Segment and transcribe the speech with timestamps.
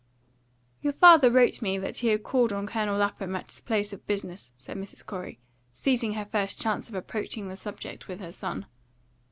[0.81, 4.07] "Your father wrote me that he had called on Colonel Lapham at his place of
[4.07, 5.05] business," said Mrs.
[5.05, 5.37] Corey,
[5.75, 8.65] seizing her first chance of approaching the subject with her son.